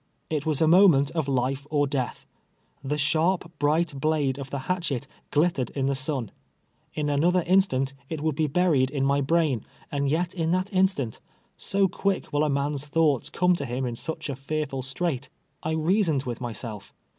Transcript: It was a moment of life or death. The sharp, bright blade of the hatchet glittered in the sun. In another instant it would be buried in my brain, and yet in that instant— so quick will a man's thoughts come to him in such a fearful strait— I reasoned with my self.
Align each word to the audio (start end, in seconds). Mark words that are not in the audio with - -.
It 0.31 0.47
was 0.47 0.63
a 0.63 0.67
moment 0.67 1.11
of 1.11 1.27
life 1.27 1.67
or 1.69 1.85
death. 1.85 2.25
The 2.83 2.97
sharp, 2.97 3.51
bright 3.59 3.93
blade 4.01 4.39
of 4.39 4.49
the 4.49 4.61
hatchet 4.65 5.05
glittered 5.29 5.69
in 5.75 5.85
the 5.85 5.93
sun. 5.93 6.31
In 6.95 7.07
another 7.07 7.43
instant 7.45 7.93
it 8.09 8.19
would 8.19 8.33
be 8.33 8.47
buried 8.47 8.89
in 8.89 9.05
my 9.05 9.21
brain, 9.21 9.63
and 9.91 10.09
yet 10.09 10.33
in 10.33 10.49
that 10.53 10.73
instant— 10.73 11.19
so 11.55 11.87
quick 11.87 12.33
will 12.33 12.43
a 12.43 12.49
man's 12.49 12.87
thoughts 12.87 13.29
come 13.29 13.55
to 13.57 13.65
him 13.67 13.85
in 13.85 13.95
such 13.95 14.27
a 14.27 14.35
fearful 14.35 14.81
strait— 14.81 15.29
I 15.61 15.73
reasoned 15.73 16.23
with 16.23 16.41
my 16.41 16.51
self. 16.51 16.95